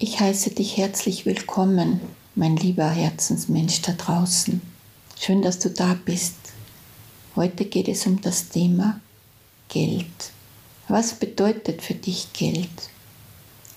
Ich 0.00 0.18
heiße 0.18 0.50
dich 0.50 0.76
herzlich 0.76 1.24
willkommen, 1.24 2.00
mein 2.34 2.56
lieber 2.56 2.90
Herzensmensch 2.90 3.80
da 3.82 3.92
draußen. 3.92 4.60
Schön, 5.16 5.40
dass 5.40 5.60
du 5.60 5.70
da 5.70 5.96
bist. 6.04 6.34
Heute 7.36 7.64
geht 7.64 7.86
es 7.86 8.04
um 8.04 8.20
das 8.20 8.48
Thema 8.48 9.00
Geld. 9.68 10.32
Was 10.88 11.14
bedeutet 11.14 11.80
für 11.80 11.94
dich 11.94 12.32
Geld? 12.32 12.90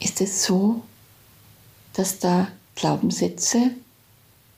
Ist 0.00 0.22
es 0.22 0.44
so, 0.44 0.82
dass 1.92 2.18
da 2.18 2.48
Glaubenssätze 2.74 3.72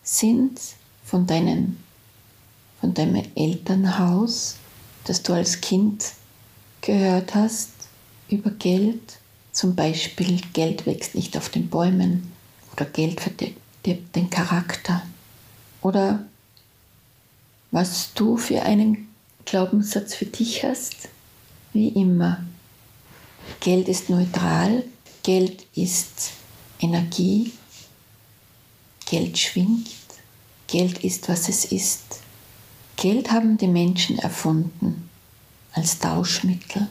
sind 0.04 0.60
von, 1.04 1.26
deinen, 1.26 1.82
von 2.80 2.94
deinem 2.94 3.24
Elternhaus, 3.34 4.54
das 5.02 5.20
du 5.24 5.32
als 5.32 5.60
Kind 5.60 6.12
gehört 6.80 7.34
hast 7.34 7.70
über 8.28 8.52
Geld? 8.52 9.19
Zum 9.52 9.74
Beispiel, 9.74 10.40
Geld 10.52 10.86
wächst 10.86 11.14
nicht 11.14 11.36
auf 11.36 11.48
den 11.48 11.68
Bäumen 11.68 12.32
oder 12.72 12.84
Geld 12.84 13.20
verdirbt 13.20 14.14
den 14.14 14.30
Charakter. 14.30 15.02
Oder 15.82 16.24
was 17.70 18.12
du 18.14 18.36
für 18.36 18.62
einen 18.62 19.08
Glaubenssatz 19.44 20.14
für 20.14 20.26
dich 20.26 20.64
hast, 20.64 21.08
wie 21.72 21.88
immer. 21.88 22.44
Geld 23.60 23.88
ist 23.88 24.10
neutral, 24.10 24.84
Geld 25.22 25.66
ist 25.74 26.32
Energie, 26.80 27.52
Geld 29.06 29.38
schwingt, 29.38 29.90
Geld 30.66 31.02
ist, 31.04 31.28
was 31.28 31.48
es 31.48 31.64
ist. 31.64 32.20
Geld 32.96 33.30
haben 33.30 33.58
die 33.58 33.66
Menschen 33.66 34.18
erfunden 34.18 35.08
als 35.72 35.98
Tauschmittel. 35.98 36.88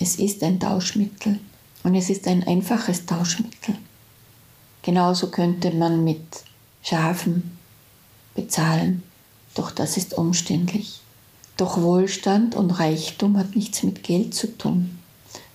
Es 0.00 0.16
ist 0.16 0.42
ein 0.42 0.58
Tauschmittel 0.58 1.38
und 1.82 1.94
es 1.94 2.10
ist 2.10 2.26
ein 2.26 2.46
einfaches 2.46 3.06
Tauschmittel. 3.06 3.76
Genauso 4.82 5.30
könnte 5.30 5.70
man 5.70 6.04
mit 6.04 6.24
Schafen 6.82 7.56
bezahlen, 8.34 9.02
doch 9.54 9.70
das 9.70 9.96
ist 9.96 10.14
umständlich. 10.14 11.00
Doch 11.56 11.80
Wohlstand 11.80 12.54
und 12.54 12.72
Reichtum 12.72 13.38
hat 13.38 13.54
nichts 13.54 13.82
mit 13.82 14.02
Geld 14.02 14.34
zu 14.34 14.58
tun. 14.58 14.98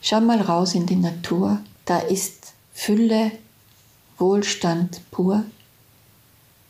Schau 0.01 0.21
mal 0.21 0.41
raus 0.41 0.73
in 0.73 0.85
die 0.85 0.95
Natur, 0.95 1.59
da 1.85 1.99
ist 1.99 2.53
Fülle, 2.73 3.31
Wohlstand 4.17 5.01
pur, 5.11 5.43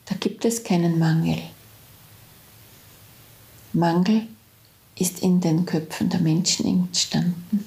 da 0.06 0.16
gibt 0.16 0.44
es 0.46 0.64
keinen 0.64 0.98
Mangel. 0.98 1.40
Mangel 3.74 4.28
ist 4.96 5.20
in 5.20 5.40
den 5.40 5.66
Köpfen 5.66 6.10
der 6.10 6.20
Menschen 6.20 6.66
entstanden. 6.66 7.59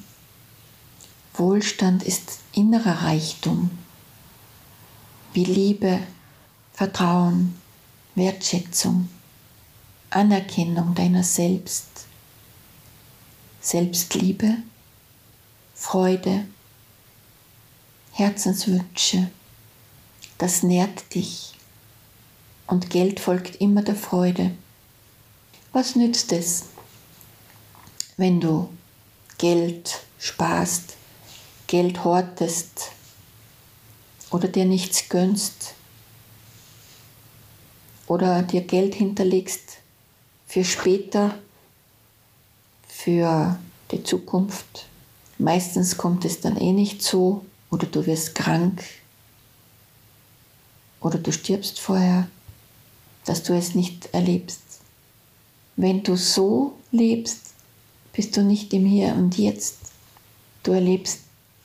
Wohlstand 1.35 2.03
ist 2.03 2.41
innerer 2.53 3.05
Reichtum, 3.05 3.71
wie 5.33 5.45
Liebe, 5.45 6.01
Vertrauen, 6.75 7.59
Wertschätzung, 8.15 9.09
Anerkennung 10.11 10.95
deiner 10.95 11.23
selbst, 11.23 11.87
Selbstliebe, 13.63 14.59
Freude, 15.75 16.45
Herzenswünsche. 18.13 19.31
Das 20.37 20.63
nährt 20.63 21.15
dich 21.15 21.55
und 22.67 22.91
Geld 22.91 23.21
folgt 23.21 23.57
immer 23.57 23.83
der 23.83 23.97
Freude. 23.97 24.51
Was 25.73 25.97
nützt 25.97 26.33
es, 26.33 26.65
wenn 28.19 28.41
du 28.41 28.69
Geld 29.39 30.01
sparst, 30.19 30.97
Geld 31.73 32.05
hortest 32.05 32.91
oder 34.31 34.47
dir 34.47 34.67
nichts 34.67 35.09
gönnst 35.09 35.73
oder 38.07 38.43
dir 38.43 38.61
Geld 38.61 38.95
hinterlegst 38.95 39.79
für 40.47 40.65
später, 40.65 41.35
für 42.87 43.59
die 43.91 44.05
Zukunft. 44.05 44.85
Meistens 45.39 45.97
kommt 45.97 46.27
es 46.27 46.43
dann 46.43 46.59
eh 46.59 46.73
nicht 46.73 47.03
so 47.03 47.47
oder 47.71 47.87
du 47.87 48.05
wirst 48.05 48.35
krank 48.35 48.85
oder 51.01 51.17
du 51.17 51.33
stirbst 51.33 51.81
vorher, 51.81 52.29
dass 53.25 53.45
du 53.45 53.55
es 53.55 53.75
nicht 53.75 54.13
erlebst. 54.13 54.61
Wenn 55.77 56.03
du 56.03 56.17
so 56.17 56.77
lebst, 56.91 57.55
bist 58.13 58.37
du 58.37 58.43
nicht 58.43 58.75
im 58.75 58.85
Hier 58.85 59.15
und 59.15 59.39
Jetzt. 59.39 59.79
Du 60.65 60.73
erlebst, 60.73 61.21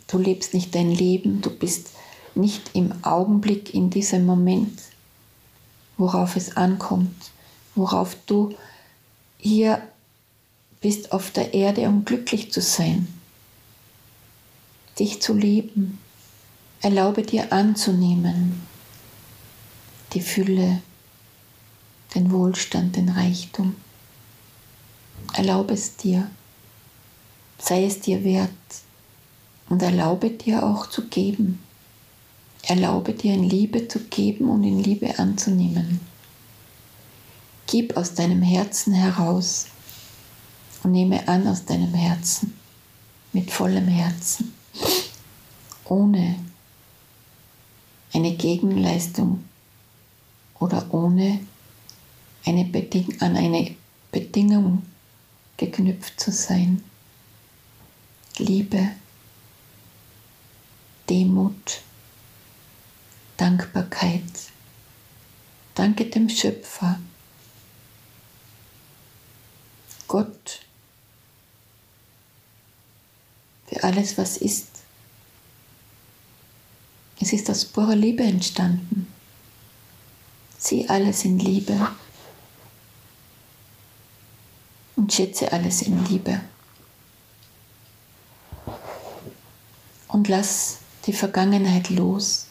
du 0.07 0.17
lebst 0.17 0.53
nicht 0.53 0.73
dein 0.75 0.91
Leben, 0.91 1.41
du 1.41 1.49
bist 1.49 1.89
nicht 2.35 2.71
im 2.73 2.93
Augenblick 3.03 3.73
in 3.73 3.89
diesem 3.89 4.25
Moment, 4.25 4.79
worauf 5.97 6.35
es 6.35 6.55
ankommt, 6.55 7.31
worauf 7.75 8.15
du 8.25 8.55
hier 9.37 9.81
bist 10.81 11.11
auf 11.11 11.31
der 11.31 11.53
Erde, 11.53 11.87
um 11.87 12.05
glücklich 12.05 12.51
zu 12.51 12.61
sein, 12.61 13.07
dich 14.99 15.21
zu 15.21 15.33
leben. 15.33 15.99
Erlaube 16.81 17.23
dir 17.23 17.51
anzunehmen 17.51 18.61
die 20.13 20.21
Fülle, 20.21 20.81
den 22.13 22.31
Wohlstand, 22.31 22.95
den 22.95 23.09
Reichtum. 23.09 23.75
Erlaube 25.33 25.73
es 25.73 25.97
dir 25.97 26.29
sei 27.59 27.85
es 27.85 27.99
dir 27.99 28.23
wert 28.23 28.49
und 29.69 29.81
erlaube 29.81 30.29
dir 30.29 30.63
auch 30.63 30.87
zu 30.87 31.07
geben. 31.07 31.63
Erlaube 32.63 33.13
dir 33.13 33.33
in 33.33 33.43
Liebe 33.43 33.87
zu 33.87 33.99
geben 33.99 34.49
und 34.49 34.63
in 34.63 34.79
Liebe 34.79 35.17
anzunehmen. 35.19 36.01
Gib 37.65 37.95
aus 37.97 38.13
deinem 38.13 38.41
Herzen 38.41 38.93
heraus 38.93 39.67
und 40.83 40.91
nehme 40.91 41.27
an 41.27 41.47
aus 41.47 41.65
deinem 41.65 41.93
Herzen 41.93 42.53
mit 43.33 43.51
vollem 43.51 43.87
Herzen, 43.87 44.53
ohne 45.85 46.35
eine 48.13 48.35
Gegenleistung 48.35 49.43
oder 50.59 50.93
ohne 50.93 51.39
eine 52.45 52.65
Beding 52.65 53.21
an 53.21 53.35
eine 53.35 53.75
Bedingung 54.11 54.83
geknüpft 55.57 56.19
zu 56.19 56.31
sein. 56.31 56.83
Liebe, 58.37 58.89
Demut, 61.09 61.81
Dankbarkeit. 63.37 64.23
Danke 65.75 66.05
dem 66.05 66.27
Schöpfer, 66.27 66.99
Gott, 70.07 70.61
für 73.67 73.83
alles, 73.83 74.17
was 74.17 74.37
ist. 74.37 74.67
Es 77.19 77.33
ist 77.33 77.49
aus 77.49 77.65
purer 77.65 77.95
Liebe 77.95 78.23
entstanden. 78.23 79.13
Sieh 80.57 80.87
alles 80.89 81.25
in 81.25 81.39
Liebe 81.39 81.91
und 84.95 85.13
schätze 85.13 85.51
alles 85.51 85.83
in 85.83 86.05
Liebe. 86.05 86.41
und 90.17 90.27
lass 90.27 90.79
die 91.07 91.13
Vergangenheit 91.13 91.89
los, 91.89 92.47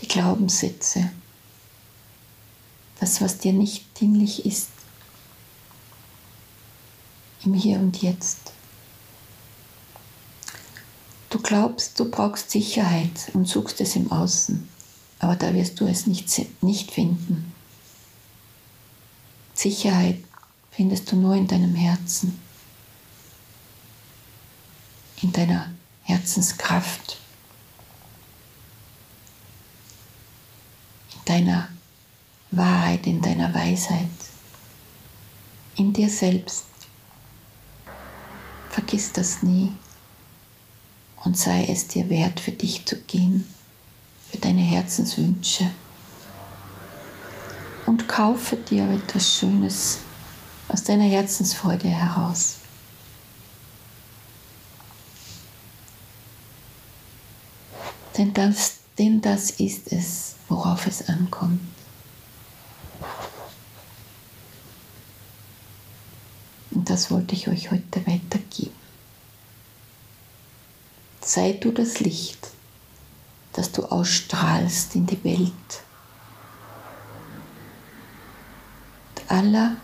die 0.00 0.08
Glaubenssätze, 0.08 1.10
das, 3.00 3.20
was 3.22 3.38
dir 3.38 3.54
nicht 3.54 3.98
dienlich 3.98 4.44
ist, 4.44 4.68
im 7.44 7.54
Hier 7.54 7.78
und 7.78 8.00
Jetzt. 8.02 8.52
Du 11.30 11.40
glaubst, 11.40 11.98
du 11.98 12.10
brauchst 12.10 12.50
Sicherheit 12.50 13.30
und 13.32 13.48
suchst 13.48 13.80
es 13.80 13.96
im 13.96 14.12
Außen, 14.12 14.68
aber 15.18 15.34
da 15.34 15.52
wirst 15.54 15.80
du 15.80 15.86
es 15.86 16.06
nicht, 16.06 16.28
nicht 16.62 16.92
finden. 16.92 17.52
Sicherheit 19.54 20.22
findest 20.70 21.10
du 21.10 21.16
nur 21.16 21.34
in 21.34 21.46
deinem 21.46 21.74
Herzen, 21.74 22.38
in 25.22 25.32
deiner 25.32 25.73
Herzenskraft, 26.04 27.18
in 31.14 31.24
deiner 31.24 31.68
Wahrheit, 32.50 33.06
in 33.06 33.20
deiner 33.20 33.52
Weisheit, 33.54 34.08
in 35.76 35.92
dir 35.92 36.08
selbst. 36.08 36.66
Vergiss 38.70 39.12
das 39.12 39.42
nie 39.42 39.72
und 41.24 41.38
sei 41.38 41.64
es 41.64 41.88
dir 41.88 42.10
wert, 42.10 42.38
für 42.38 42.52
dich 42.52 42.84
zu 42.84 42.96
gehen, 43.02 43.48
für 44.30 44.38
deine 44.38 44.60
Herzenswünsche. 44.60 45.70
Und 47.86 48.08
kaufe 48.08 48.56
dir 48.56 48.90
etwas 48.90 49.36
Schönes 49.36 49.98
aus 50.68 50.84
deiner 50.84 51.04
Herzensfreude 51.04 51.88
heraus. 51.88 52.56
Denn 58.16 58.32
das, 58.32 58.78
denn 58.98 59.20
das 59.20 59.50
ist 59.52 59.92
es, 59.92 60.36
worauf 60.48 60.86
es 60.86 61.08
ankommt. 61.08 61.60
Und 66.70 66.90
das 66.90 67.10
wollte 67.10 67.34
ich 67.34 67.48
euch 67.48 67.70
heute 67.70 68.06
weitergeben. 68.06 68.74
Sei 71.20 71.52
du 71.52 71.72
das 71.72 72.00
Licht, 72.00 72.48
das 73.52 73.72
du 73.72 73.84
ausstrahlst 73.84 74.94
in 74.94 75.06
die 75.06 75.22
Welt. 75.24 75.52
Und 79.10 79.30
aller 79.30 79.76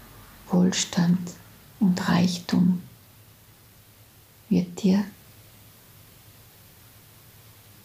Wohlstand 0.50 1.30
und 1.78 2.08
Reichtum 2.08 2.82
wird 4.48 4.82
dir 4.82 5.04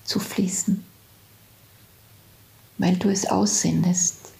zu 0.05 0.19
fließen, 0.19 0.85
weil 2.77 2.95
du 2.95 3.09
es 3.09 3.25
aussendest. 3.25 4.31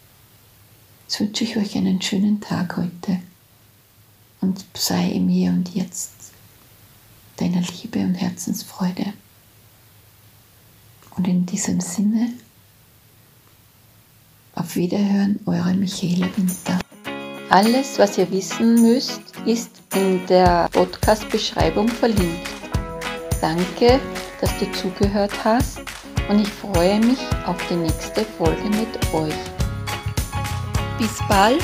Jetzt 1.04 1.20
wünsche 1.20 1.44
ich 1.44 1.58
euch 1.58 1.76
einen 1.76 2.02
schönen 2.02 2.40
Tag 2.40 2.78
heute 2.78 3.20
und 4.42 4.64
sei 4.76 5.10
im 5.10 5.28
Hier 5.28 5.52
und 5.52 5.76
Jetzt 5.76 6.14
deiner 7.38 7.62
Liebe 7.62 8.00
und 8.00 8.16
Herzensfreude. 8.16 9.14
Und 11.18 11.28
in 11.28 11.46
diesem 11.46 11.80
Sinne, 11.80 12.34
auf 14.54 14.76
Wiederhören, 14.76 15.40
eure 15.46 15.74
Michaela 15.74 16.28
Winter. 16.38 16.80
Alles, 17.50 18.00
was 18.00 18.18
ihr 18.18 18.30
wissen 18.32 18.82
müsst, 18.82 19.22
ist 19.46 19.70
in 19.94 20.26
der 20.28 20.68
Podcast-Beschreibung 20.72 21.88
verlinkt. 21.88 22.50
Danke 23.40 24.00
dass 24.42 24.58
du 24.60 24.72
zugehört 24.72 25.32
hast 25.44 25.80
und 26.30 26.40
ich 26.40 26.50
freue 26.50 27.00
mich 27.00 27.20
auf 27.46 27.58
die 27.70 27.76
nächste 27.76 28.26
Folge 28.38 28.64
mit 28.70 29.14
euch. 29.14 29.34
Bis 30.98 31.20
bald, 31.28 31.64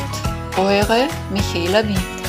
eure 0.57 1.07
Michaela 1.31 1.88
Winter. 1.88 2.20